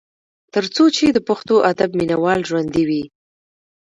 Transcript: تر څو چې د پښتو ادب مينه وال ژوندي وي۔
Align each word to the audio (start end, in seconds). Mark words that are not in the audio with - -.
تر 0.53 0.63
څو 0.75 0.83
چې 0.97 1.05
د 1.11 1.17
پښتو 1.27 1.55
ادب 1.71 1.89
مينه 1.99 2.15
وال 2.23 2.39
ژوندي 2.49 2.83
وي۔ 2.89 3.03